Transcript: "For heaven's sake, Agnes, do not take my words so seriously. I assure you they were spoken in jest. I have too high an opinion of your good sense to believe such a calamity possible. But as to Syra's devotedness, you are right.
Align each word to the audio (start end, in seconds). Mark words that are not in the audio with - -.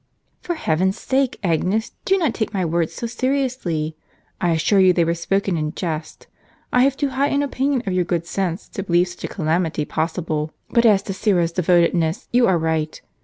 "For 0.41 0.55
heaven's 0.55 0.99
sake, 0.99 1.37
Agnes, 1.43 1.91
do 2.05 2.17
not 2.17 2.33
take 2.33 2.55
my 2.55 2.65
words 2.65 2.91
so 2.91 3.05
seriously. 3.05 3.95
I 4.41 4.49
assure 4.49 4.79
you 4.79 4.93
they 4.93 5.05
were 5.05 5.13
spoken 5.13 5.57
in 5.57 5.75
jest. 5.75 6.25
I 6.73 6.81
have 6.85 6.97
too 6.97 7.09
high 7.09 7.27
an 7.27 7.43
opinion 7.43 7.83
of 7.85 7.93
your 7.93 8.03
good 8.05 8.25
sense 8.25 8.67
to 8.69 8.81
believe 8.81 9.09
such 9.09 9.25
a 9.25 9.27
calamity 9.27 9.85
possible. 9.85 10.49
But 10.71 10.87
as 10.87 11.03
to 11.03 11.13
Syra's 11.13 11.51
devotedness, 11.51 12.27
you 12.31 12.47
are 12.47 12.57
right. 12.57 12.99